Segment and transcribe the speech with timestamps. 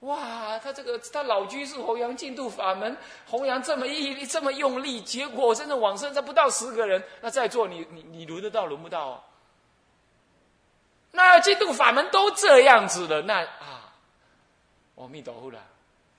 [0.00, 9.22] 哇，他这个他老居士弘扬净土法门，弘扬这么毅力，这么用力，结果真的往生才不到十个人，那在座你你你轮得到轮不到啊？
[11.12, 13.94] 那净土法门都这样子了，那啊，
[14.96, 15.60] 阿弥陀佛啦，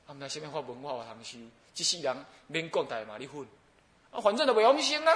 [0.08, 1.38] 他们那下面发文化我通修，
[1.76, 3.46] 这些人免讲大嘛，你混
[4.12, 5.14] 啊，反正都不用心啊，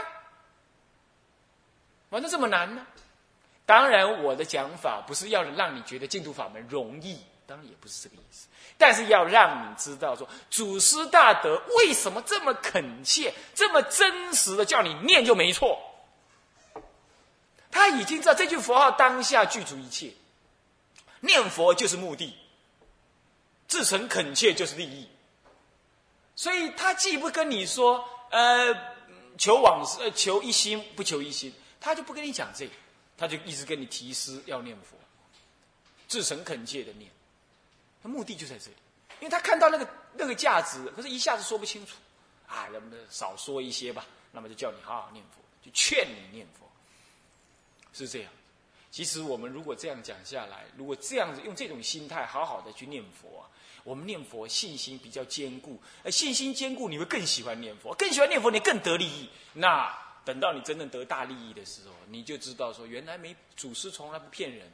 [2.11, 2.85] 反正这么难呢。
[3.65, 7.17] 当然，我的讲法不是要让你觉得净土法门容易，
[7.51, 8.47] 当然也不是这个意思。
[8.77, 15.77] 但是要让你知道，说祖师大德为什么这么恳切、这么真实的叫你念就没错。
[17.69, 20.13] 他已经知道这句佛号当下具足一切，
[21.19, 22.33] 念佛就是目的，
[23.67, 25.09] 至诚恳切就是利益。
[26.37, 28.73] 所以他既不跟你说，呃，
[29.37, 32.71] 求往呃求一心不求一心，他就不跟你讲这个。
[33.17, 34.97] 他就一直跟你提示要念佛，
[36.07, 37.11] 至诚恳切的念，
[38.01, 38.75] 他目的就在这里，
[39.19, 41.95] 因为他看到那个那个价值，可是一下子说不清楚，
[42.47, 46.69] 啊，那么少说一些吧，那么就叫你好好念佛，就劝你念佛，
[47.93, 48.31] 是这样。
[48.89, 53.45] 其实我们如果这样讲下来，如果这样子用这种心态好好的去念佛，
[53.83, 59.29] 我们念佛信心比较坚固，而信心坚固，你会更喜欢念佛，更喜欢念佛，你更得利益。
[59.53, 59.97] 那。
[60.23, 64.71] 等到你真正得大利益的时候，你就知道说，原来没祖师从来不骗人。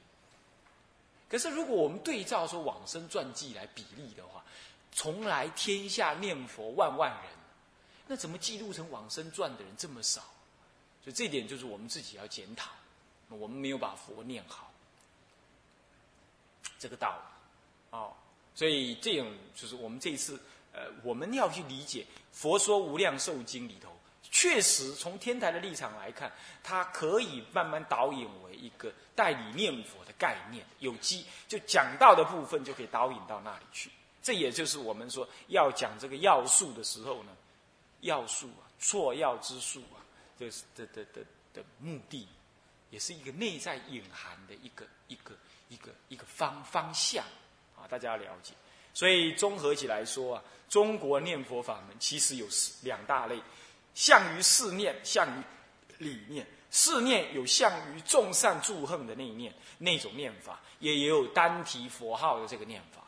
[1.30, 4.44] 可是如果我们对照说往生传记来比例的话，
[4.94, 7.31] 从来天下念佛万万人，
[8.08, 10.22] 那怎么记录成往生传的人这么少？
[11.03, 12.72] 所以这点就是我们自己要检讨，
[13.30, 14.72] 我们没有把佛念好，
[16.80, 17.98] 这个道理。
[17.98, 18.14] 哦，
[18.55, 20.39] 所以这种就是我们这一次，
[20.72, 23.96] 呃，我们要去理解《佛说无量寿经》里头。
[24.30, 30.66] 确实，从天台的立场来看，它可以慢慢导引为一个代理念佛的概念。
[30.80, 33.89] 有机就讲到的部分，就可以导引到那里去。
[34.22, 37.31] 这也就是我们说要讲这个要素的时候呢，
[38.02, 40.03] 要素啊，错要之术啊，
[40.38, 41.22] 这是的的的
[41.54, 42.27] 的目的，
[42.89, 45.33] 也是一个内在隐含的一个一个
[45.70, 47.23] 一个一个方方向
[47.76, 48.54] 啊，大家要了解。
[48.93, 52.45] 所以综合起来说啊，中国念佛法门其实有
[52.83, 53.42] 两大类。
[53.97, 55.43] 向于四念，向于
[55.97, 56.45] 理念。
[56.69, 63.02] 四念有向于众善助恨的那一念，那种念法，也也有单提佛号的这个念法。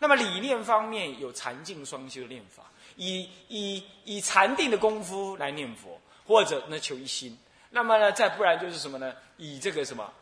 [0.00, 2.64] 那么理念方面有禅净双修的念法，
[2.96, 7.38] 以以以禅定的功夫来念佛，或者那求一心。
[7.70, 9.14] 那么呢，再不然就是什么呢？
[9.36, 10.12] 以这个什么，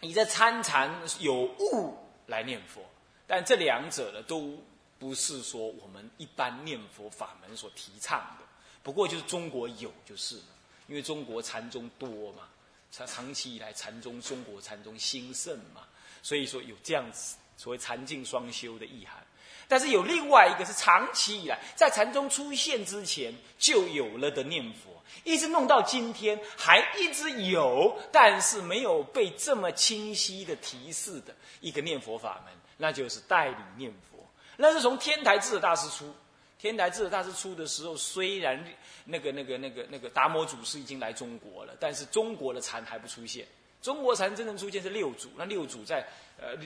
[0.00, 2.82] 以这参禅有悟来念佛。
[3.26, 4.56] 但这两者呢，都
[4.98, 8.44] 不是说我们一般念佛法门所提倡的。
[8.82, 10.42] 不过就是中国有就是了，
[10.86, 12.44] 因为中国禅宗多嘛，
[12.90, 15.82] 长长期以来禅宗中国禅宗兴盛嘛，
[16.22, 19.22] 所以说有这样子所谓禅净双修的意涵。
[19.70, 34.26] 但是有另外一个是长期以来在禅宗出现之前就有了的念佛，一直弄到今天还一直有，但是没有被这么清晰的提示的一个念佛法门，那就是代理念佛。
[34.56, 36.14] 那是从天台智者大师出。
[36.58, 38.62] 天台智者大师出的时候，虽然
[39.04, 43.46] 那个、那个、那个、那个达摩祖师已经来中国了，但是中国的禅还不出现。
[43.80, 46.04] 中国禅真正出现是六祖，那六祖在
[46.36, 46.56] 呃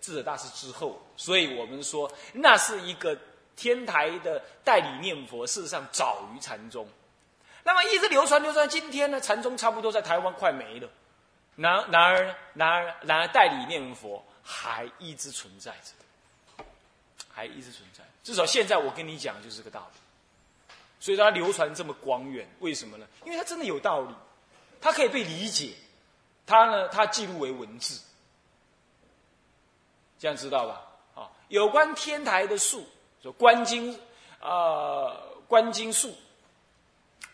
[0.00, 3.18] 智者大师之后，所以我们说那是一个
[3.56, 6.86] 天台的代理念佛，事实上早于禅宗。
[7.64, 10.88] 那么一直流传流传，今天呢，禅宗差不多在台湾快没了。
[11.56, 15.92] 然然而然而然而代理念佛还一直存在着，
[17.32, 18.04] 还一直存在。
[18.22, 20.00] 至少现在我跟你讲就是这个道理，
[21.00, 23.06] 所以它流传这么广远，为什么呢？
[23.24, 24.14] 因为它真的有道理，
[24.80, 25.72] 它可以被理解，
[26.46, 28.00] 它呢，它记录为文字，
[30.18, 30.86] 这样知道吧？
[31.20, 32.86] 啊，有关天台的术，
[33.22, 33.98] 说观经
[34.40, 35.16] 啊，
[35.48, 36.14] 观经术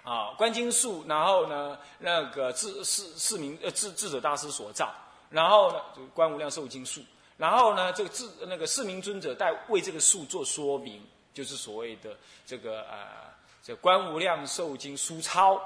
[0.05, 4.95] 啊，观经术，然后呢，那个智世世明呃智智者大师所造，
[5.29, 7.03] 然后呢，就观无量寿经术。
[7.39, 11.01] 然后呢，这个智那个四明尊者在为这个数做说明，
[11.33, 12.15] 就是所谓的
[12.45, 13.33] 这个呃，
[13.63, 15.59] 这观无量寿经书抄，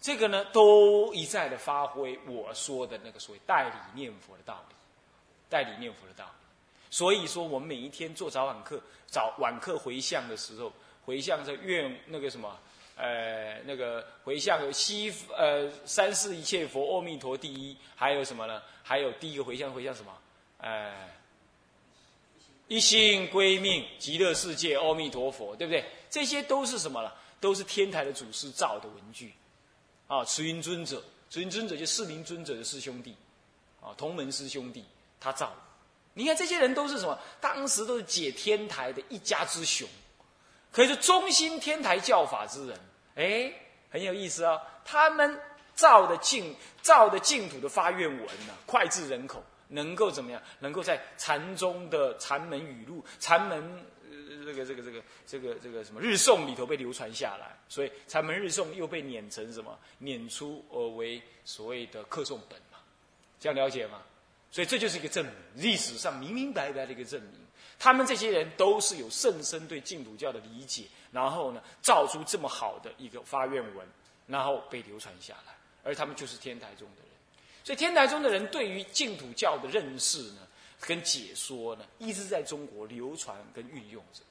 [0.00, 4.74] 这个呢都一再的发挥我说的那个所谓代理念佛的道理，
[5.48, 6.30] 代理念佛的道理。
[6.90, 10.72] 所以说，我们每一天做早晚课、早晚课回向的时候，
[11.04, 12.58] 回向这愿那个什么，
[12.96, 18.60] 呃，那个回向西呃三世一切佛阿弥陀第一，还有什么呢？
[18.82, 20.12] 还有第一个回向回向什么？
[20.66, 21.16] 哎，
[22.66, 25.84] 一心归命极乐世界，阿弥陀佛，对不对？
[26.10, 27.14] 这些都是什么了？
[27.38, 29.32] 都是天台的祖师造的文具，
[30.08, 33.14] 啊，慈云尊者，慈云尊者就四明尊者的师兄弟，
[33.80, 34.84] 啊，同门师兄弟，
[35.20, 35.56] 他造的，
[36.14, 37.16] 你看这些人都是什么？
[37.40, 39.88] 当时都是解天台的一家之雄，
[40.72, 42.80] 可以说中心天台教法之人。
[43.14, 43.52] 哎，
[43.88, 44.60] 很有意思哦。
[44.84, 45.40] 他们
[45.76, 50.42] 造的净造的净土的发愿文呢，脍炙人口，能够怎么样？
[50.60, 57.56] 能够在禅宗的禅门语录、禅门呃这个这个这个这个这个什么日诵里头被流传下来。
[57.68, 59.78] 所以禅门日诵又被碾成什么？
[59.98, 62.78] 碾出而为所谓的课诵本嘛？
[63.40, 64.02] 这样了解吗？
[64.50, 67.32] 所以这就是一个证明，历史上明明白白的一个证明。
[67.78, 73.86] 他们这些人都是有甚深对净土教的理解，然后呢，造出这么好的一个发愿文，
[74.26, 75.52] 然后被流传下来。
[75.82, 77.02] 而他们就是天台宗的。
[77.66, 80.46] 所以天台宗的人对于净土教的认识呢，
[80.82, 84.22] 跟解说呢，一直在中国流传跟运用着。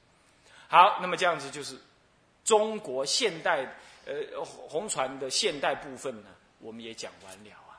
[0.69, 1.77] 好，那么这样子就是
[2.45, 6.29] 中国现代呃红传的现代部分呢，
[6.59, 7.75] 我们也讲完了啊。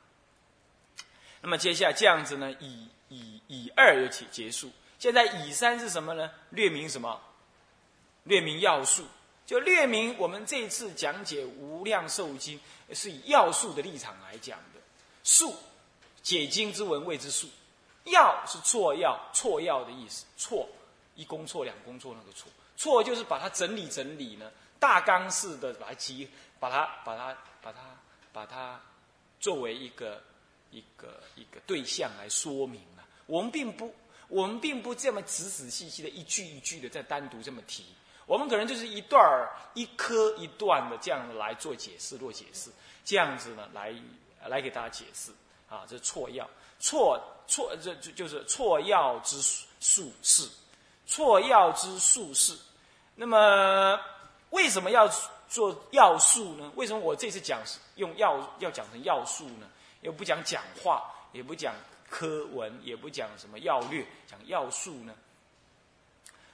[1.41, 4.71] 那么接下来这样子呢，以以以二又结结束。
[4.99, 6.31] 现在以三是什么呢？
[6.51, 7.19] 略明什么？
[8.25, 9.07] 略明要素，
[9.47, 12.61] 就略明我们这次讲解《无量寿经》
[12.95, 14.76] 是以要素的立场来讲的。
[15.27, 15.55] 数，
[16.23, 17.47] 解经之文谓之数。
[18.05, 20.25] 要是错要，错要的意思。
[20.39, 20.67] 错，
[21.17, 22.49] 一公错两公错那个错。
[22.77, 26.31] 错就是把它整理整理呢，大纲式的把它集，
[26.61, 27.81] 把它把它把它
[28.33, 28.81] 把它
[29.41, 30.23] 作为一个。
[30.73, 33.95] 一个一个对象来说明了，我们并不，
[34.29, 37.85] 我们并不这么仔仔细细的一句一句的在单独这么提，
[38.27, 42.69] 我们可能就是一段儿一颗一段的这样来做解释做解释，
[43.05, 43.95] 这样子呢来
[44.49, 45.31] 来给大家解释
[45.69, 46.49] 啊，这是错药
[46.79, 49.41] 错错这就就是错药之
[49.81, 50.49] 术士，
[51.07, 52.57] 错药之术士，
[53.15, 53.99] 那么
[54.51, 55.09] 为什么要
[55.49, 56.71] 做要素呢？
[56.77, 57.63] 为什么我这次讲
[57.97, 59.67] 用要要讲成要素呢？
[60.03, 61.03] 又不讲讲话，
[61.33, 61.75] 也不讲
[62.09, 65.15] 科文，也不讲什么要略，讲要素呢？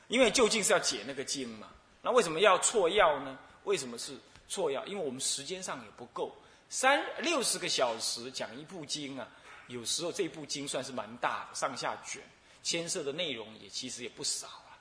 [0.09, 1.69] 因为究竟是要解那个经嘛。
[2.03, 3.39] 那为什么要错药呢？
[3.65, 4.17] 为什么是
[4.49, 4.85] 错药？
[4.87, 6.35] 因为我们时间上也不够，
[6.73, 9.29] 三六十个小时讲一部经啊。
[9.67, 12.23] 有时候这部经算是蛮大的，上下卷，
[12.63, 14.73] 牵涉的内容也其实也不少啊。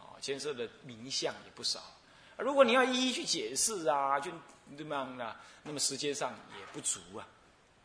[0.00, 1.80] 啊，牵涉的名相也不少。
[2.36, 4.28] 如果你要一一去解释啊，就
[4.76, 5.40] 怎么样啊？
[5.62, 7.22] 那么时间上也不足啊。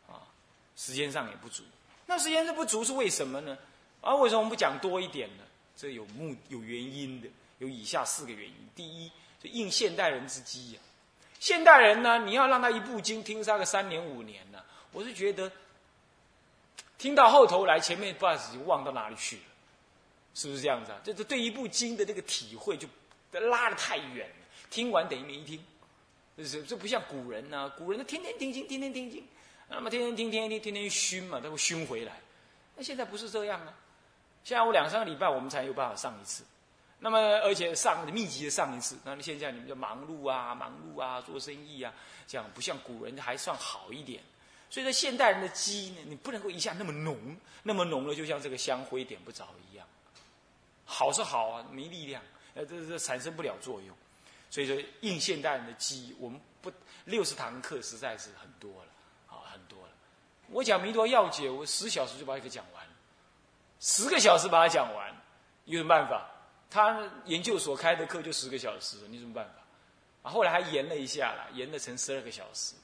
[0.08, 0.26] 啊
[0.74, 1.62] 时间上也不足，
[2.04, 3.56] 那时间是不足是为什么呢？
[4.00, 5.44] 啊，为什么我们不讲多一点呢？
[5.76, 7.28] 这有目有原因的，
[7.58, 8.56] 有以下四个原因。
[8.74, 9.08] 第一，
[9.40, 10.80] 就应现代人之机呀。
[11.42, 14.62] 现代人呢，你要让他一部经听上个三年五年呢，
[14.92, 15.50] 我是觉得
[16.96, 19.42] 听到后头来，前面不知道已经忘到哪里去了，
[20.36, 21.00] 是不是这样子啊？
[21.02, 22.86] 就是对一部经的这个体会就
[23.32, 24.34] 拉得太远了，
[24.70, 25.60] 听完等于没听，
[26.36, 29.26] 这这不像古人呐，古人他天天听经，天天听经。
[29.66, 32.20] 那么天天听，天天听，天天熏嘛，他会熏回来。
[32.76, 33.74] 那现在不是这样啊！
[34.44, 36.44] 现在我两三个礼拜，我们才有办法上一次。
[37.04, 41.92] 那么而且上密集的上一次，那么现在你们就忙碌啊，忙碌啊，做生意啊，
[42.28, 44.22] 这样不像古人还算好一点。
[44.70, 49.84] 所以说现代人的机呢，你不能够一下那么浓，那么浓了，就像这个香灰点不着一样。
[50.84, 52.22] 好是好啊，没力量，
[52.54, 53.96] 呃，这这产生不了作用。
[54.48, 56.70] 所以说应现代人的机，我们不
[57.04, 58.92] 六十堂课实在是很多了。
[59.26, 59.88] 啊，很多了
[60.50, 62.86] 我讲弥陀要解，我十小时就把它给讲完，
[63.80, 65.12] 十个小时把它讲完，
[65.64, 66.30] 有什么办法？
[66.72, 69.52] 他研究所开的课就十个小时，你什么办法？
[70.22, 72.74] 啊，后来还延了一下了，延了成十二个小时，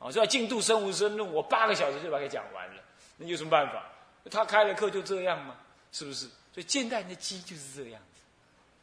[0.00, 2.82] 啊，所以进度生无生论，我八个小时就把它讲完了，
[3.16, 3.86] 那有什么办法？
[4.30, 5.54] 他开的课就这样吗？
[5.92, 6.26] 是不是？
[6.52, 8.20] 所以现代人的机就是这样子，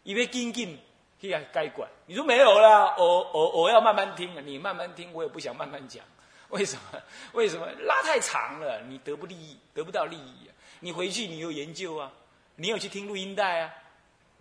[0.03, 0.79] 以为紧紧，
[1.21, 1.89] 该该管。
[2.05, 6.05] 你说没有啦，我我我要慢慢听啊，你慢慢听，我也不想慢慢讲。
[6.49, 7.01] 为什么？
[7.33, 8.81] 为什么拉太长了？
[8.87, 10.51] 你得不利益，得不到利益啊！
[10.81, 12.11] 你回去你有研究啊，
[12.55, 13.73] 你有去听录音带啊？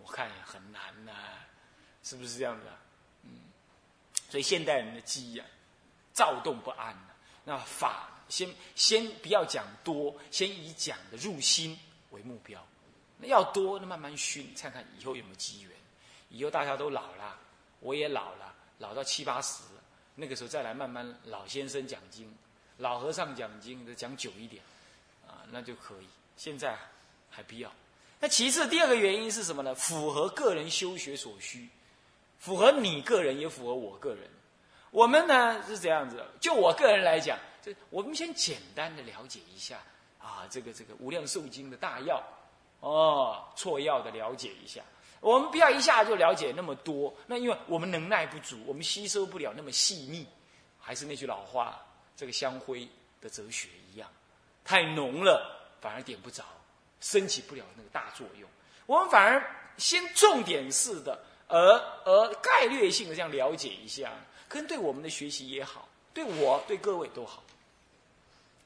[0.02, 1.12] 我看很难呐，
[2.02, 2.76] 是不是这样子啊？
[3.22, 3.30] 嗯，
[4.28, 5.46] 所以现代人的记忆啊，
[6.12, 7.08] 躁动不安呐。
[7.44, 11.78] 那法先先不要讲多，先以讲的入心
[12.10, 12.64] 为目标。
[13.18, 15.72] 那要多，那慢慢熏，看看以后有没有机缘。
[16.30, 17.38] 以后大家都老了，
[17.80, 19.62] 我也老了，老到七八十。
[20.14, 22.34] 那个时候再来慢慢老先生讲经，
[22.78, 24.62] 老和尚讲经讲久一点，
[25.26, 26.08] 啊，那就可以。
[26.36, 26.78] 现在
[27.30, 27.72] 还必要。
[28.20, 29.74] 那其次第二个原因是什么呢？
[29.74, 31.68] 符合个人修学所需，
[32.38, 34.28] 符合你个人也符合我个人。
[34.90, 39.80] 我们呢是这样子，就我个人来讲，这我们先简单的了解一下
[40.18, 42.22] 啊，这个这个无量寿经的大要，
[42.80, 44.82] 哦，错要的了解一下。
[45.20, 50.26] 我们不要一下就了解那么多，那因为我们能耐不足，我们吸收不了那么细腻。
[50.78, 51.80] 还是那句老话，
[52.16, 52.88] 这个香灰
[53.20, 54.10] 的哲学一样，
[54.64, 56.42] 太浓了反而点不着，
[57.00, 58.48] 升起不了那个大作用。
[58.86, 61.58] 我们反而先重点式的，而
[62.04, 64.12] 而概略性的这样了解一下，
[64.48, 67.42] 可能对我们的学习也好，对我对各位都好，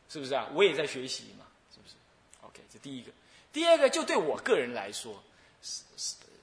[0.09, 0.49] 是不是啊？
[0.55, 1.95] 我也在学习嘛，是不是
[2.43, 3.13] ？OK，这第一个。
[3.53, 5.23] 第二个，就对我个人来说，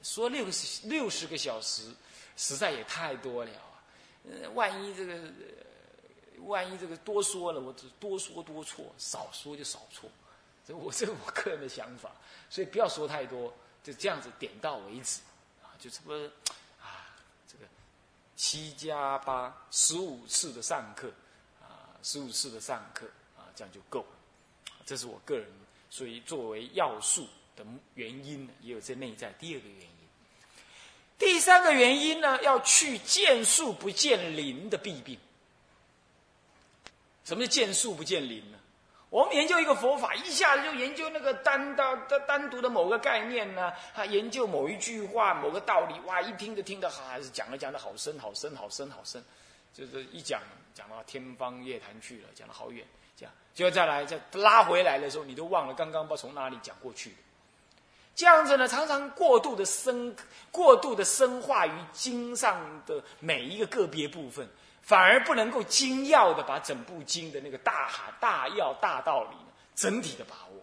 [0.02, 0.52] 说六个
[0.84, 1.84] 六十个小时，
[2.38, 3.84] 实在也太多了啊！
[4.24, 5.20] 呃，万一这个，
[6.46, 10.10] 万一这个多说了，我多说多错，少说就少错，
[10.76, 12.12] 我 这我个人的想法，
[12.50, 15.22] 所以不要说太多，就这样子点到为止，
[15.64, 16.18] 啊，就差不多
[16.82, 17.14] 啊，
[17.48, 17.66] 这个
[18.36, 21.12] 七加八十五次的上课，
[21.62, 23.06] 啊，十五次的上课，
[23.38, 25.48] 啊，这样就够了，这是我个人。
[25.94, 29.88] 所以，作为要素的原因呢，也有这内在第二个原因。
[31.20, 35.20] 第三个原因呢，要去见树不见林的弊病。
[37.26, 38.58] 什么叫见树不见林呢？
[39.12, 49.22] 我们研究一个佛法，一下子就研究那个单单单单独的某个概念呢，啊，研究某一句话、某个道理，哇，一听就听得还是讲了讲的好深、好深、好深、好深，
[49.74, 50.40] 就是一讲
[50.74, 52.88] 讲到天方夜谭去了，讲的好远
[53.18, 53.34] 这样。
[53.54, 57.14] 就再来再拉回来的时候，你都忘了刚刚不从哪里讲过去
[58.16, 60.16] 这样子呢，常常过度的深、
[60.52, 64.48] 过度的深化于经上的每一个个别部分，
[64.82, 69.38] 反而不能够精要的把整部经的那个大含、大要、大道理
[69.76, 70.62] 整体的把握。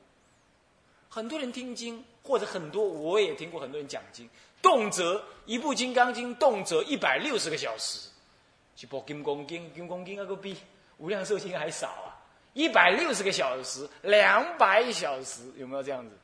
[1.09, 4.29] 很多人听经，或者很多我也听过很多人讲经，
[4.61, 8.09] 动辄一部《金刚经》，动辄 一百六十个小时，
[8.77, 10.55] 去播《金刚经》，《金刚经》那个比
[10.99, 12.15] 《无量寿经》还少啊。
[12.55, 16.17] 一百六十个小时，两百小时，有没有这样子？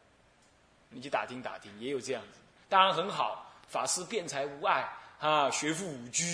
[0.90, 2.40] 你去打听打听，也有这样子。
[2.68, 4.88] 当然很好，法师辩才无碍
[5.20, 6.24] 啊，学富五车，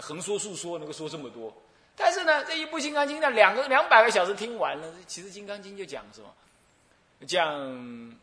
[0.00, 1.52] 横说竖说能够说这么多。
[1.96, 6.28] 但是呢，这一部《金刚经》呢，两个两百个小时听完了，其实《金刚经》就讲什么？
[7.26, 8.16] 讲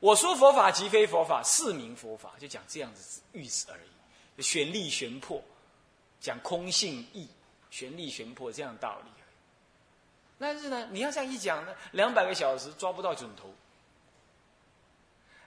[0.00, 4.42] 我说佛法即非佛法，是名佛法，就讲这样子意思而已。
[4.42, 5.42] 玄力玄破，
[6.20, 7.28] 讲空性义，
[7.70, 9.10] 玄力玄破这样的道理。
[10.38, 13.54] 但是呢，你要这样一讲呢，两百个小时抓不到准头。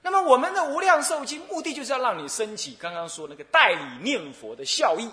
[0.05, 5.09] 那么我们的无量寿经目的就是要让你升起刚刚说那个代理念佛的效益。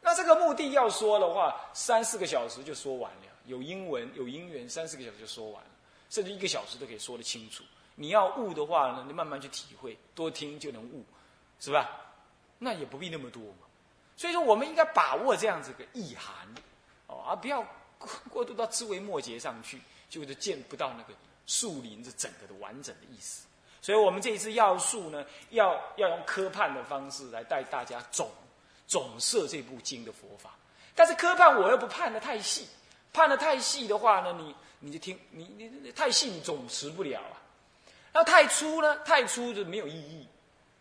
[0.00, 3.20] 那这个目的要说的话，三四个小时就说完了。
[3.46, 5.70] 有英文有因缘，三四个小时就说完了，
[6.10, 7.62] 甚至一个小时都可以说得清楚。
[7.94, 11.04] 你要悟的话呢，你慢慢去体会，多听就能悟，
[11.60, 11.88] 是吧？
[12.58, 13.58] 那也不必那么多嘛。
[14.16, 16.34] 所以说，我们应该把握这样子个意涵，
[17.06, 17.64] 哦，而不要。
[18.28, 21.14] 过度到枝微末节上去，就是见不到那个
[21.46, 23.46] 树林这整个的完整的意思。
[23.84, 28.30] 所以我们这一次要素呢，要要用科判的方式来带大家总
[28.86, 30.54] 总摄这部经的佛法。
[30.94, 32.66] 但是科判我又不判的太细，
[33.12, 37.36] 判的太细的话呢，你你就听你你太细你总持不了啊。
[38.14, 40.26] 那太粗呢，太粗就没有意义。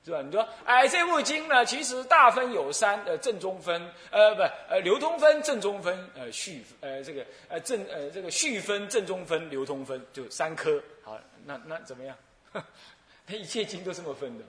[0.05, 0.21] 是吧？
[0.21, 10.77] 你说，哎，这部经呢，其实大分有三，呃，正中分，呃，不，呃，流通分、正中分，呃，序，呃，这个，呃，正，呃，这个序分、正中分、流通分，就三科。
[11.03, 12.13] 好，那那怎么样？
[13.25, 14.45] 他一切经都这么分的，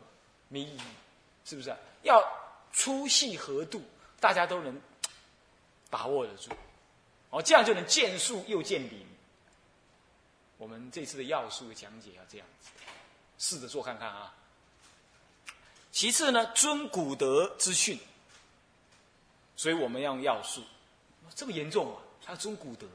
[0.49, 0.81] 没意义，
[1.45, 1.75] 是不是？
[2.03, 2.23] 要
[2.73, 3.83] 粗细合度，
[4.21, 4.81] 大家都能
[5.91, 6.51] 把握得住，
[7.31, 9.07] 哦，这样就能见树又见林。
[10.59, 12.71] 我们这次的要素的讲解要这样子，
[13.39, 14.35] 试着做看看啊。
[15.91, 17.99] 其次呢，尊古德之训，
[19.57, 20.63] 所以我们要用要素，
[21.35, 22.03] 这么严重啊？
[22.25, 22.87] 还要尊古德？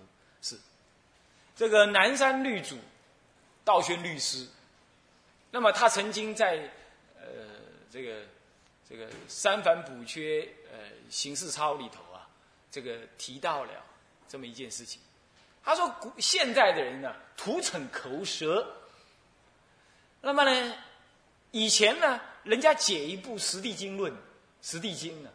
[0.42, 0.58] 是
[1.56, 2.78] 这个南山律主
[3.66, 4.48] 道宣律师，
[5.52, 6.58] 那么他曾经在
[7.16, 7.22] 呃
[7.92, 8.22] 这个
[8.88, 10.80] 这个三反补缺呃
[11.10, 12.28] 形式操里头啊，
[12.72, 13.72] 这个提到了
[14.28, 15.02] 这么一件事情。
[15.64, 18.66] 他说，古现在的人呢，图逞口舌，
[20.22, 20.76] 那么呢，
[21.52, 22.20] 以前呢？
[22.46, 24.12] 人家解一部《实地经论》，
[24.62, 25.30] 《实地经》呢，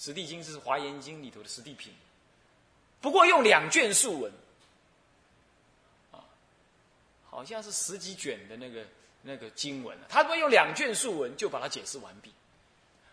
[0.04, 1.92] 《实地经》是《华严经》里头的实地品，
[3.00, 4.32] 不过用两卷素文，
[6.10, 6.24] 啊，
[7.28, 8.84] 好像是十几卷的那个
[9.22, 12.32] 那个经文他不用两卷述文就把它解释完毕。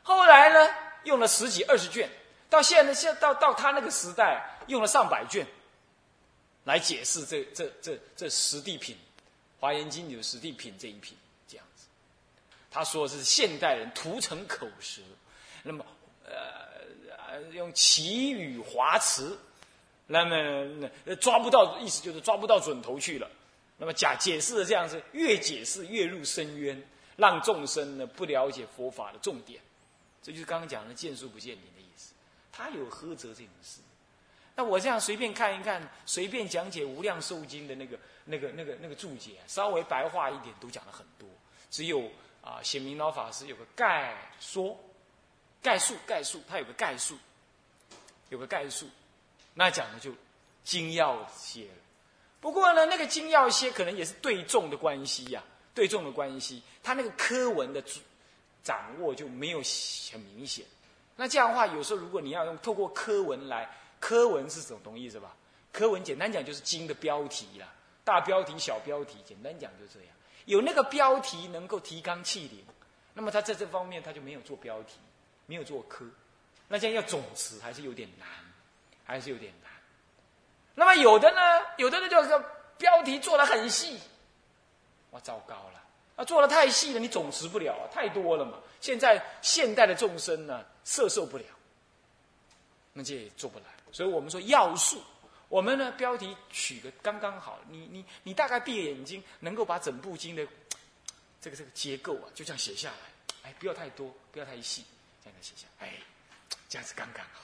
[0.03, 2.09] 后来呢，用了十几二十卷，
[2.49, 5.45] 到现在现到到他那个时代，用了上百卷
[6.63, 8.95] 来解释这这这这十地品，
[9.59, 11.87] 《华严经》里的实地品这一品这样子。
[12.69, 15.01] 他说是现代人图成口舌，
[15.63, 15.85] 那么
[16.25, 19.39] 呃用奇语华辞，
[20.05, 20.87] 那么
[21.19, 23.27] 抓不到意思就是抓不到准头去了。
[23.77, 26.81] 那么假解释的这样子，越解释越入深渊，
[27.17, 29.61] 让众生呢不了解佛法的重点。
[30.23, 32.13] 这就是刚刚讲的见树不见林的意思。
[32.51, 33.81] 他有呵责这种事，
[34.55, 41.27] 那我这样随便看一看，随便讲解《无量寿经》的那个、那个、那个、那个注解，稍微白话一点，都讲了很多。
[41.69, 42.09] 只有
[42.41, 44.79] 啊，显明老法师有个概说、
[45.61, 47.17] 概述、概述，他有个概述，
[48.29, 48.87] 有个概述，
[49.53, 50.13] 那讲的就
[50.63, 51.73] 精要些了。
[52.45, 57.83] 不过呢，那个精要些可能也是对重的关系呀，对重的关系，他那个科文的
[58.63, 59.57] 掌握就没有
[60.11, 60.63] 很明显。
[61.15, 63.67] 那这样的话，有时候如果你要用透过科文来。
[63.99, 65.35] 科文是什么懂意思吧？
[65.71, 67.73] 科文简单讲就是经的标题啦，
[68.03, 70.09] 大标题、小标题，简单讲就这样。
[70.45, 72.63] 有那个标题能够提纲挈领，
[73.15, 74.99] 那么他在这方面他就没有做标题，
[75.47, 76.05] 没有做科，
[76.67, 78.27] 那这样要总词还是有点难，
[79.03, 79.64] 还是有点难。
[80.75, 81.41] 那么有的呢，
[81.77, 82.29] 有的呢就是
[82.77, 83.97] 标题做的很细，
[85.11, 85.81] 哇，糟糕了，
[86.17, 88.59] 啊，做的太细了，你总持不了，太多了嘛。
[88.81, 91.45] 现在现代的众生呢，摄受不了，
[92.93, 93.65] 那这也做不来。
[93.91, 95.01] 所以我们说要素，
[95.47, 100.45] 我们呢标题取个刚刚好，你你你大概闭着眼睛，能够把整部经的
[101.39, 104.83] 这个这个结构啊，就这样写下来，哎，不要太多，不要太细，
[105.23, 105.93] 这样写下来，哎，
[106.67, 107.41] 这样子刚刚好。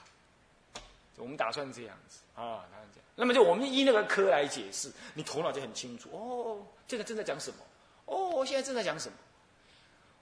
[1.16, 3.06] 我们打算这样子啊，打算这样。
[3.14, 6.08] 那么就我们依那个科来解释，你头脑就很清楚。
[6.12, 7.56] 哦，这个正在讲什么？
[8.06, 9.14] 哦，现在正在讲什么？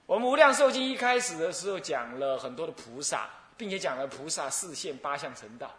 [0.06, 5.72] 我们无量寿经一开始的时候讲了很多的菩萨，并且讲了菩萨四现八相成道。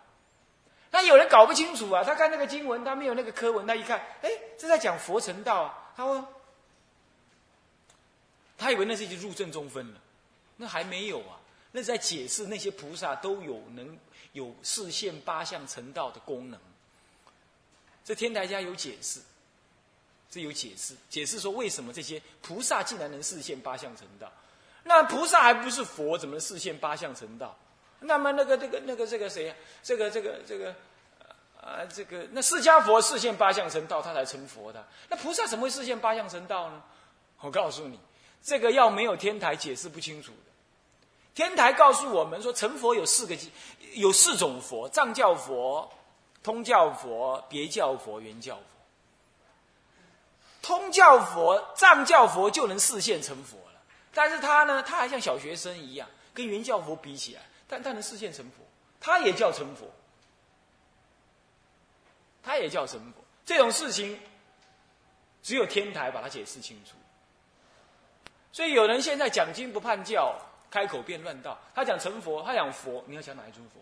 [0.89, 5.93] 那有人搞不清楚啊，他看那个经文，他没有那个科文，他一看，哎，这在讲佛成道啊。
[5.95, 6.27] 他说，
[8.57, 9.99] 他以为那是已经入正中分了，
[10.55, 11.39] 那还没有啊，
[11.71, 13.97] 那是在解释那些菩萨都有能
[14.33, 16.59] 有四现八相成道的功能。
[18.03, 19.19] 这天台家有解释，
[20.29, 24.31] 这有解释，解释说为什么这些菩萨竟然能四现八相成道？
[24.83, 27.55] 那菩萨还不是佛，怎么能四现八相成道？
[27.99, 29.55] 那么那个这个那个这个谁呀？
[29.83, 30.75] 这个这个这个，
[31.61, 34.83] 啊，这个那释迦佛四现八相成道，他才成佛的。
[35.07, 36.81] 那菩萨怎么会四现八相成道呢？
[37.41, 37.99] 我告诉你，
[38.41, 40.50] 这个要没有天台解释不清楚的。
[41.33, 43.37] 天台告诉我们说，成佛有四个，
[43.93, 45.91] 有四种佛：藏教佛、
[46.43, 48.61] 通教佛、别教佛、圆教佛。
[50.61, 53.81] 通教佛、藏教佛就能示现成佛了，
[54.13, 57.41] 但是他呢，他还像小学生一样，跟圆教佛比起来。
[57.67, 58.65] 但他能实现成佛，
[58.99, 59.89] 他也叫成佛，
[62.43, 63.23] 他也叫成佛。
[63.45, 64.19] 这种事情，
[65.41, 66.97] 只有天台把它解释清楚。
[68.51, 70.37] 所以有人现在讲经不判教，
[70.71, 71.59] 开口便乱道。
[71.75, 73.79] 他讲成佛，他讲佛，你要讲哪一尊佛？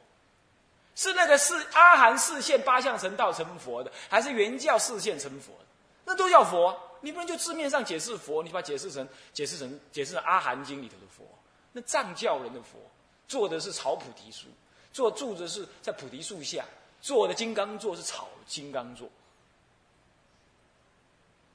[0.96, 5.66] 是那个是阿含四现八相成道成佛的，还是原教四现成佛的？
[6.04, 6.78] 那都叫佛。
[7.02, 11.24] 你不能就字面上解释佛，你把解释成解释成解释成阿含经里头的佛，
[11.72, 12.78] 那藏教人的佛。
[13.26, 14.48] 坐的是草菩提树，
[14.92, 16.66] 坐住的是在菩提树下，
[17.00, 19.08] 坐的金刚座是草金刚座，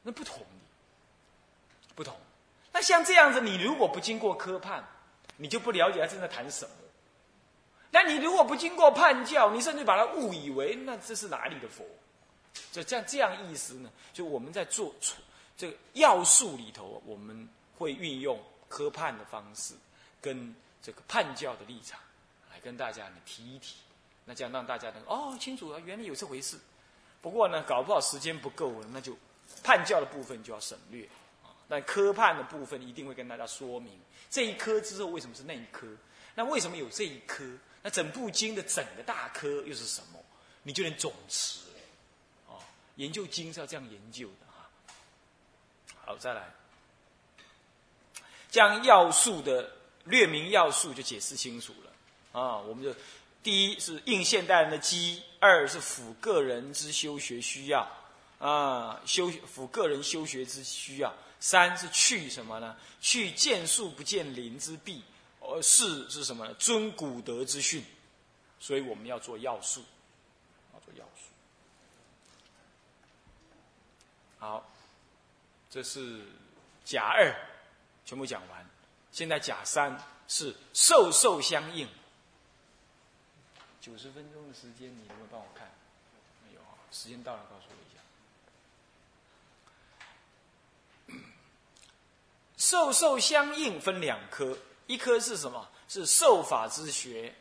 [0.03, 0.38] 那不同，
[1.97, 2.16] 不同。
[2.73, 4.85] 那像这样子，你如果不经过科判，
[5.37, 6.75] 你就不了解他正在谈什么。
[7.90, 11.85] 那你如果不经过判教，你甚至把他误以为那这是哪里的佛？
[12.73, 13.90] 就这样这样意思呢？
[14.12, 14.94] 就我们在做
[15.57, 19.75] 这个要素里头，我们会运用科判的方式
[20.20, 20.55] 跟。
[20.85, 21.99] 这个叛教的立场，
[22.53, 23.77] 来跟大家呢提一提，
[24.27, 26.59] 那这样让大家能哦清楚啊，原来有这回事。
[27.23, 29.16] 不过呢，搞不好时间不够了，那就
[29.62, 31.09] 叛教的部分就要省略。
[31.68, 33.98] 但科判的部分一定会跟大家说明
[34.31, 35.87] 这一科之后为什么是那一科，
[36.35, 37.44] 那为什么有这一科？
[37.83, 40.18] 那整部经的整个大科又是什么？
[40.62, 41.61] 你就能总持
[42.46, 42.59] 哦。
[42.96, 44.68] 研究经是要这样研究的啊。
[46.05, 46.53] 好，再来
[48.50, 49.70] 将要素的。
[50.07, 52.59] 略明要素就解释清楚了啊！
[52.59, 52.94] 我们就
[53.42, 57.90] 第一是应现代人的机，二是辅个人之修学需要
[58.38, 61.11] 啊，修辅个人修学之需要。
[61.44, 62.74] 三是去什么呢？
[63.02, 65.04] 去见树不见林之弊。
[65.40, 66.54] 呃，四是什么呢？
[66.54, 67.85] 尊古德之训。
[68.59, 69.85] 所以我们要做要素，
[70.72, 71.22] 要做要素。
[74.38, 74.66] 好，
[75.68, 76.22] 这是
[76.83, 77.30] 甲二，
[78.07, 78.66] 全部讲完。
[79.12, 81.87] 现在甲三是授受相应，
[83.83, 85.70] 九十分钟的时间，你能不能帮我看？
[86.48, 87.93] 没有啊，时间到了，告诉我一下。
[92.64, 95.68] 授受相应分两科，一科是什么？
[95.87, 97.35] 是受法之学。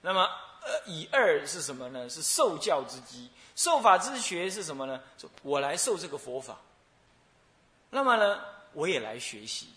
[0.00, 0.22] 那么，
[0.62, 2.08] 呃，以二是什么呢？
[2.08, 3.30] 是受教之机。
[3.54, 4.98] 受法之学是什么呢？
[5.42, 6.58] 我来受这个佛法，
[7.90, 9.68] 那么呢，我也来学习。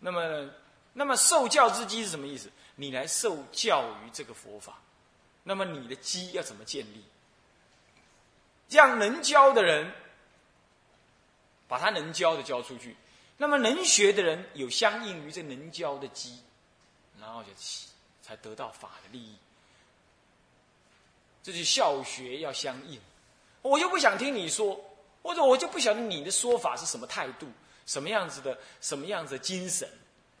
[0.00, 0.50] 那么，
[0.92, 2.50] 那么受教之机是什么意思？
[2.74, 4.80] 你来受教于这个佛法，
[5.44, 7.04] 那么你的基要怎么建立？
[8.68, 9.92] 让能教的人
[11.68, 12.96] 把他能教的教出去，
[13.36, 16.38] 那么能学的人有相应于这能教的基，
[17.20, 17.88] 然后就起，
[18.22, 19.36] 才得到法的利益。
[21.42, 23.00] 这是教学要相应。
[23.62, 24.78] 我就不想听你说，
[25.22, 27.48] 或者我就不晓得你的说法是什么态度，
[27.86, 29.88] 什么样子的，什么样子的精神。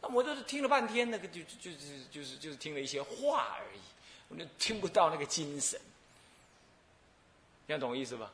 [0.00, 3.80] 那我就是听了半天，那个就就就是就是就是听了一些话而已，
[4.28, 5.80] 我就听不到那个精神。
[7.66, 8.30] 你懂我意思吧？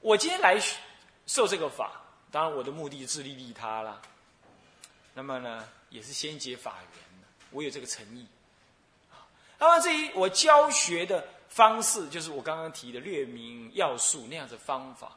[0.00, 0.58] 我今天来
[1.26, 4.00] 受这个法，当然我的目的自利利他啦。
[5.14, 8.26] 那么呢，也是先结法缘，我有这个诚意。
[9.58, 15.16] 那么至于我教学的方式，就是我刚刚提的略明要素那样子方法，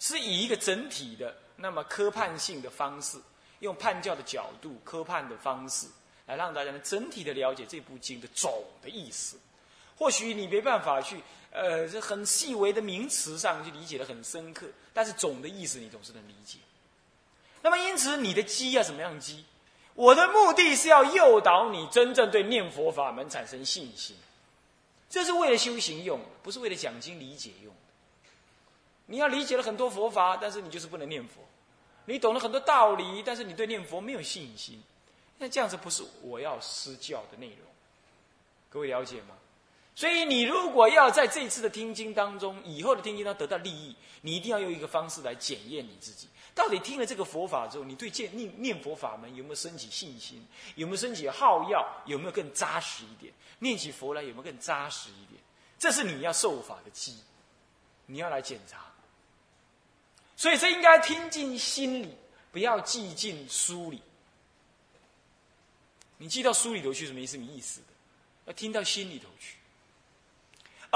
[0.00, 3.16] 是以一个整体的那么科判性的方式，
[3.60, 5.86] 用判教的角度科判的方式，
[6.26, 9.38] 来让大家呢整体的了解这部经的总的意思。
[9.96, 11.22] 或许你没办法去。
[11.52, 16.58] 呃，这很细微的名词上去理解的很深刻，但是总的意思你总是能理解。
[17.62, 19.42] 那么因此，你的机要怎么样机？
[19.94, 24.14] 我的目的是要诱导你真正对念佛法门产生信心，
[25.08, 27.72] 这是为了修行用，不是为了讲经理解用。
[29.06, 31.40] 你要理解了很多佛法，但是你就是不能念佛；
[32.04, 34.82] 你懂了很多道理，但是你对念佛没有信心，
[35.38, 37.60] 那这样子不是我要施教的内容。
[38.68, 39.34] 各位了解吗？
[39.96, 46.28] 所以，你如果要在这次的听经当中，以后的听经当中得到利益，你一定要用一个方式来检验你自己。
[46.54, 50.46] 到底听了这个佛法之后，你对念念念佛法门有没有升起信心？
[50.74, 51.82] 有没有升起好要？
[52.04, 53.32] 有没有更扎实一点？
[53.58, 55.40] 念起佛来有没有更扎实一点？
[55.78, 57.16] 这是你要受法的基，
[58.04, 58.84] 你要来检查。
[60.36, 62.14] 所以，这应该听进心里，
[62.52, 64.02] 不要记进书里。
[66.18, 67.86] 你记到书里头去是没什么意思的，
[68.44, 69.56] 要听到心里头去。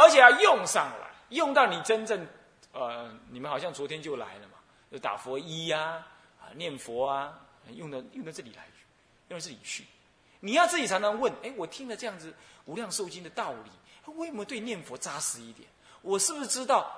[0.00, 2.26] 而且要用上来，用到你真正，
[2.72, 4.54] 呃，你们好像昨天就来了嘛，
[4.90, 6.02] 就打佛一呀，
[6.40, 7.38] 啊，念佛啊，
[7.74, 8.66] 用到用到这里来，
[9.28, 9.84] 用到这里去。
[10.40, 12.32] 你要自己常常问：哎，我听了这样子
[12.64, 15.68] 无量寿经的道理，为什么对念佛扎实一点？
[16.00, 16.90] 我是不是知道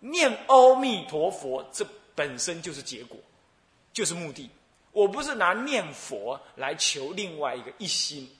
[0.00, 3.18] 念阿弥陀佛这本身就是结果，
[3.94, 4.50] 就是目的？
[4.90, 8.30] 我不是拿念佛来求另外一个一心，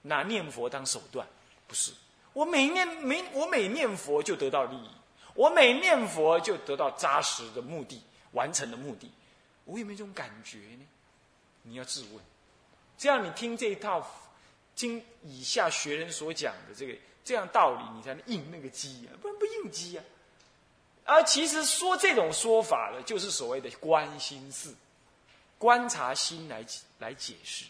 [0.00, 1.26] 拿念佛当手段，
[1.66, 1.92] 不是。
[2.32, 4.90] 我每念每我每念佛就得到利益，
[5.34, 9.10] 我每念佛就得到扎实的目的完成的目的，
[9.64, 10.86] 我有没有这种感觉呢？
[11.62, 12.20] 你要自问，
[12.96, 14.08] 这样你听这一套
[14.74, 20.04] 经以下学人所讲的这个这样道理，你才能应那个机啊，不然不应机啊。
[21.04, 24.72] 而其实说这种说法呢，就是所谓的观心事，
[25.58, 26.64] 观察心来
[27.00, 27.64] 来解释，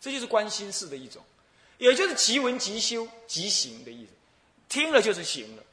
[0.00, 1.22] 这就是观心事的一种。
[1.82, 4.12] 也就是即闻即修即行的意思，
[4.68, 5.64] 听了就是行了，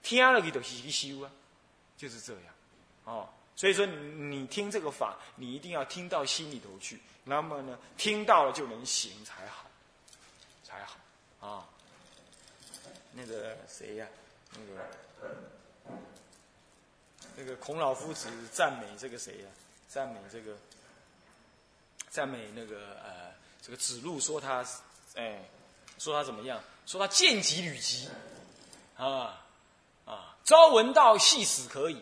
[0.00, 1.30] 听了你就去修啊，
[1.98, 2.54] 就是这样，
[3.02, 9.68] 哦，所以说你听这个法，你一定要听到心里头去，那么呢，听到了就能行才好，
[10.62, 11.00] 才好
[11.40, 11.68] 啊。
[13.12, 14.06] 那个谁呀？
[14.52, 15.98] 那个
[17.34, 19.48] 那个孔老夫子赞美这个谁呀？
[19.88, 20.56] 赞美这个
[22.08, 24.64] 赞美那个呃，这个子路说他
[25.16, 25.42] 哎。
[25.98, 26.62] 说他怎么样？
[26.86, 28.08] 说他见疾履疾，
[28.96, 29.44] 啊
[30.04, 30.36] 啊！
[30.44, 32.00] 朝闻道，夕死可以。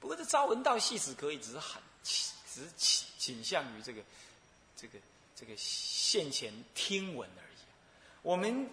[0.00, 4.00] 不过这朝闻道，夕死可以，只是很，只是倾倾向于这个，
[4.76, 4.98] 这个，
[5.34, 7.58] 这个现前听闻而已。
[8.22, 8.68] 我们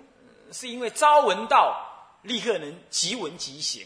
[0.52, 3.86] 是因为朝闻道，立刻能即闻即行，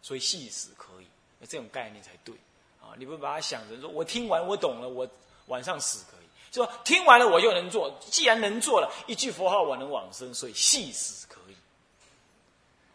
[0.00, 1.06] 所以夕死可以。
[1.48, 2.36] 这种概念才对
[2.80, 2.94] 啊！
[2.96, 5.08] 你不把它想成说我听完我懂了，我
[5.46, 6.21] 晚上死可以。
[6.52, 11.56] 说听完了我就能做，既然能做了，一句佛号我能往生，所以细死可以，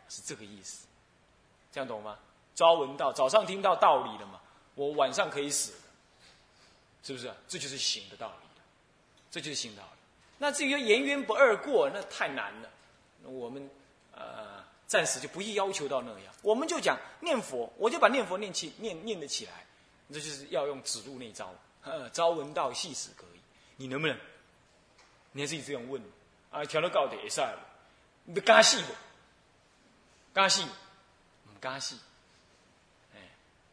[0.07, 0.85] 是这个意思，
[1.71, 2.17] 这样懂吗？
[2.55, 4.39] 朝闻道，早上听到道理了嘛，
[4.75, 5.73] 我晚上可以死，
[7.03, 7.31] 是不是？
[7.47, 8.61] 这就是行的道理
[9.31, 9.99] 这就是行道理。
[10.37, 12.69] 那至于言渊不二过，那太难了。
[13.23, 13.69] 我们
[14.15, 19.65] 呃暂时就不易要求到那样，我们就讲念佛，我就把念佛念起，念念得起来，
[20.13, 23.36] 这就是要用指路那招，呃，朝闻道，细死可以。
[23.77, 24.17] 你能不能？
[25.31, 26.01] 你还自己这样问
[26.51, 26.65] 啊？
[26.65, 27.47] 调到高点上，
[28.25, 28.93] 你不敢死不？
[30.33, 30.63] 敢死？
[30.63, 31.95] 唔敢死？
[33.15, 33.19] 哎，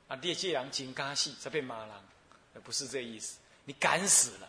[0.08, 0.16] 啊！
[0.16, 1.94] 列界人真敢死，才被骂人，
[2.62, 3.38] 不是这意思。
[3.64, 4.48] 你敢死了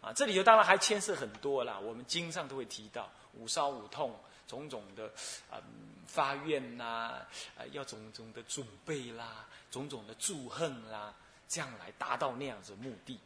[0.00, 0.12] 啊！
[0.12, 1.78] 这里头当然还牵涉很多啦。
[1.78, 5.10] 我们经上都会提到五烧五痛，种种的
[5.50, 5.62] 啊
[6.06, 7.26] 发愿啦，
[7.56, 11.14] 啊要种种的准备啦，种种的祝恨啦，
[11.48, 13.18] 这样来达到那样子的目的。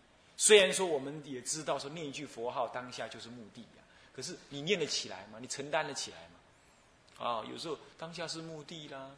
[0.42, 5.38] 虽然说我们也知道说念一句佛号当下就是目的呀，可是你念得起来吗？
[5.40, 7.24] 你承担得起来吗？
[7.24, 9.09] 啊，有时候当下是目的啦，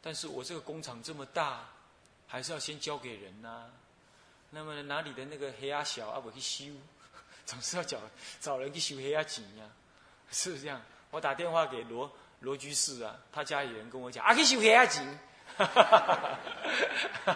[0.00, 1.68] 但是我这个工厂这么大，
[2.26, 3.70] 还是要先交给人呐。
[4.48, 6.72] 那么哪里的那个黑压小啊，我去修，
[7.44, 7.98] 总是要找
[8.40, 9.68] 找人去修黑压井呀，
[10.30, 10.80] 是不是这样？
[11.10, 15.02] 我打电话给罗罗居士啊，他家里人跟我讲啊，去修黑压井
[15.66, 17.34] 紧，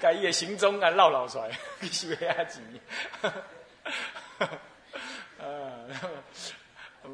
[0.00, 2.62] 改业行踪啊，绕绕出来去修黑压紧。
[5.38, 5.44] 啊，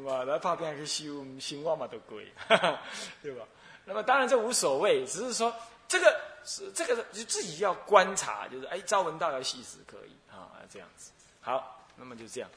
[0.03, 2.31] 嘛，那怕别人去修，修我嘛都贵，
[3.21, 3.45] 对吧？
[3.85, 5.53] 那么当然这无所谓，只是说
[5.87, 11.11] 这个是这个就自己要观察，就是哎，朝闻道要细思可以啊，这样子。
[11.41, 12.49] 好，那么就这样。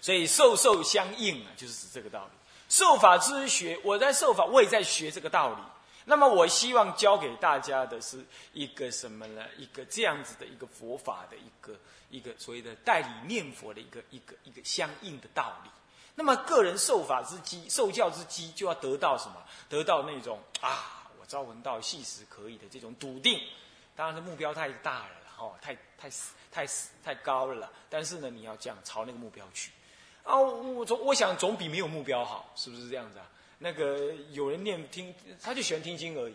[0.00, 2.30] 所以受受相应啊，就是指这个道理。
[2.68, 5.62] 受法之学，我在受法，我也在学这个道理。
[6.06, 9.44] 那么我希望教给大家的是一个什么呢？
[9.58, 11.76] 一个这样子的一个佛法的一个。
[12.08, 15.70] 一个所谓的代理念佛的一个一个一个相应的道理。
[16.14, 19.44] 那么个人受法之机、受教之机，就要得到什么？
[19.68, 23.40] 得到那种啊，我朝闻道，夕死可以的这种笃定。
[23.96, 26.08] 当然是目标太大了，哦，太太
[26.52, 26.64] 太
[27.04, 27.72] 太高了。
[27.90, 29.72] 但是呢，你要这样朝那个目标去。
[30.22, 33.26] 啊，我总我想总比没有目标好，是不是这样子啊？
[33.58, 36.34] 那个有人念听，他就喜欢听经而已。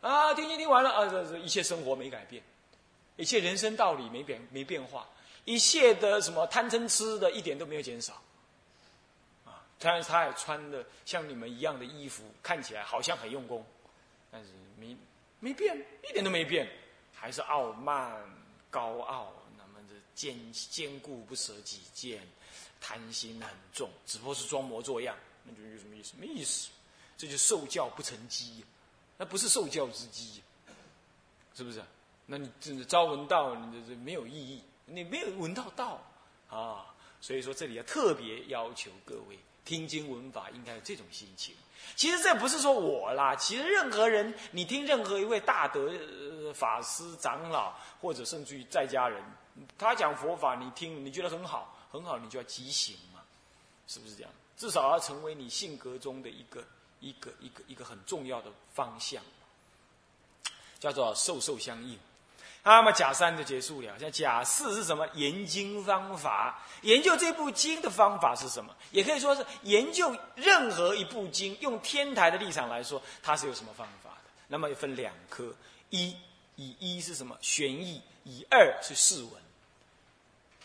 [0.00, 2.42] 啊，听经听完了啊，这这一切生活没改变。
[3.16, 5.08] 一切人生道理没变没变化，
[5.44, 8.22] 一切的什么贪嗔痴的一点都没有减少，
[9.44, 13.66] 啊，当然他也穿的像你们一样的衣服，看起来好像很用功，
[14.30, 14.96] 但是没
[15.40, 15.76] 没变，
[16.08, 16.70] 一点都没变，
[17.12, 18.16] 还是傲慢
[18.70, 22.20] 高傲，那么的坚坚固不舍己见，
[22.80, 26.14] 贪心很重，只不过是装模作样，那就有什么意思？
[26.18, 26.68] 没意思，
[27.16, 28.64] 这就受教不成机，
[29.16, 30.42] 那不是受教之机，
[31.54, 31.82] 是不是？
[32.26, 36.00] 那你这朝闻道，你这这没有意义，你没有闻到道
[36.50, 36.84] 啊！
[37.20, 41.54] 所以说这里要特别要求各位听经闻法，应该有这种心情。
[41.96, 49.22] 其实这不是说我啦，其实任何人，你听任何一位大德法师、长老，或者甚至于在家人，
[49.78, 53.20] 他讲佛法，你听，你觉得很好，很好，你就要即行嘛，
[53.86, 54.30] 是不是这样？
[54.58, 56.62] 至少要成为你性格中的一个
[57.00, 59.22] 一个一个一个很重要的方向，
[60.80, 61.96] 叫做受受相应。
[62.64, 65.08] 那么甲三就结束了，像甲四是什么？
[65.14, 68.74] 研经方法，研究这部经的方法是什么？
[68.90, 74.30] 也可以说是研究任何一部经，用天台的立场来说，它是有什么方法的？
[74.48, 75.54] 那么分两科，
[75.88, 76.14] 一
[76.56, 77.38] 以一是什么？
[77.40, 79.32] 玄义，以二是释文。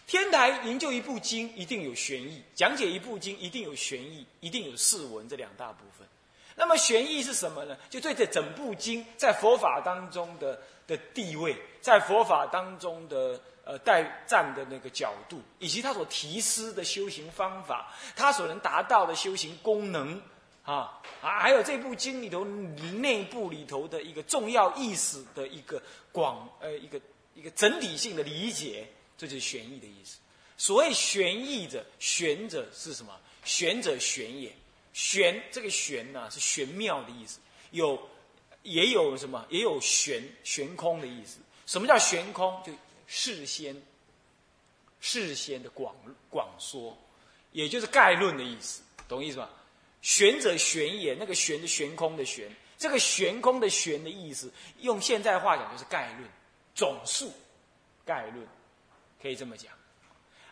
[0.08, 6.08] 天台研究一部经，一定有玄义；讲解一部经，一定有玄义，一定有释文这两大部分。
[6.56, 7.78] 那么玄义是什么呢？
[7.89, 10.60] 就对这整部经在佛法当中的。
[10.86, 20.22] 的地位，在佛法当中的呃待站的那个角度，以及他所提示的修行方法，他所能达到的修行功能
[20.63, 27.00] 啊啊，还有这部经里头内部里头的一个重要意思的一个广呃一个
[27.34, 28.86] 一个整体性的理解，
[29.24, 30.18] 这就是玄义的意思。
[30.58, 33.20] 所谓玄义者，玄者是什么？
[33.44, 34.56] 玄者玄也，
[34.94, 37.40] 玄这个玄呢是玄妙的意思，
[37.72, 38.10] 有。
[38.64, 39.46] 也有什么？
[39.50, 41.40] 也有悬悬空的意思。
[41.66, 42.64] 什么叫悬空？
[42.66, 42.72] 就
[43.08, 43.76] 事先
[45.02, 45.94] 事先的广
[46.30, 46.98] 广说，
[47.52, 49.50] 也就是概论的意思，懂意思吧？
[50.02, 56.30] 玄者玄也，那个玄的悬空的玄，这个悬空的玄的意思，用现在话讲就是概论
[56.74, 57.34] 总数
[58.06, 58.48] 概论，
[59.24, 59.74] 可以这么讲。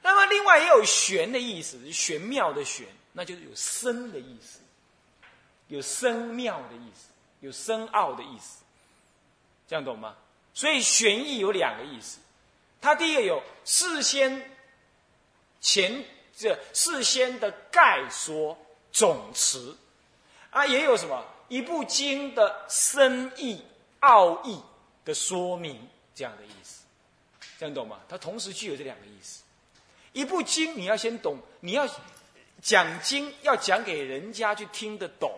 [0.01, 4.61] 那么另外也有玄的意思，玄妙的玄，那就是有深的意思，
[5.67, 7.09] 有深妙的意思。
[7.41, 8.63] 有深奥的意思，
[9.67, 10.15] 这样懂吗？
[10.53, 12.19] 所以玄义有两个意思，
[12.79, 14.55] 它第一个有事先
[15.59, 16.05] 前
[16.37, 18.55] 这事先的概说
[18.91, 19.75] 总词，
[20.51, 23.65] 啊，也有什么一部经的深意
[24.01, 24.61] 奥义
[25.03, 26.80] 的说明这样的意思，
[27.61, 27.99] 这样懂吗？
[28.09, 29.43] 它同时具有这两个意思。
[30.13, 31.87] 一部经你要先懂，你要
[32.59, 35.31] 讲经要讲给人家去听得懂。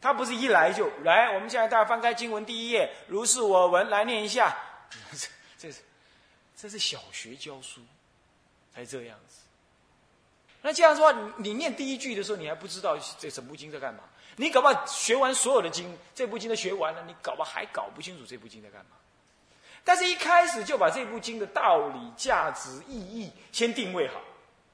[0.00, 4.56] 他不是一来就来，我们现在大家翻开经文第一页，如是我闻，来念一下。
[5.18, 5.26] 这
[5.58, 5.80] 这是
[6.56, 7.80] 这是小学教书
[8.72, 9.40] 才这样子。
[10.62, 14.04] 那这样说，你念第一句的时候，你还不知道这整部经在干嘛？
[14.36, 18.92] 你搞不好学完所有的经，这部经都学完了，你搞不好还搞不清楚这部经在干嘛。
[19.86, 24.20] 但是一开始就把这部经的道理、价值、意义先定位好，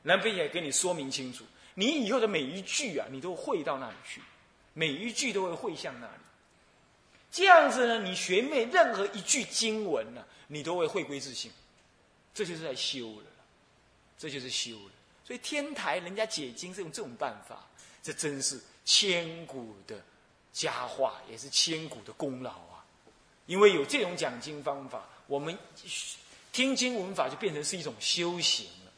[0.03, 1.45] 然后并且给你说明清楚，
[1.75, 4.23] 你以后的每一句啊，你都会到那里去。
[4.75, 6.23] 每一句都会汇向那里，
[7.31, 11.53] 这样子呢，你学妹任何一句经文呢，你都会回归自信，
[12.33, 13.27] 这就是在修了，
[14.17, 14.93] 这就是修了。
[15.27, 17.69] 所以天台人家解经是用这种办法，
[18.03, 20.03] 这真是千古的
[20.55, 22.72] 佳话，也是千古的功劳啊！
[23.47, 25.57] 因为有这种讲经方法，我们
[26.53, 28.93] 听经闻法就变成是一种修行了，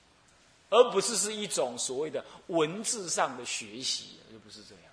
[0.71, 4.84] 而不是是一种所谓的文字上的学习，就不是这样。